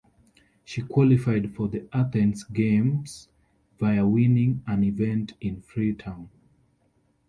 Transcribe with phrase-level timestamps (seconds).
[0.65, 3.29] She qualified for the Athens Games
[3.77, 6.31] via winning an event in Freetown.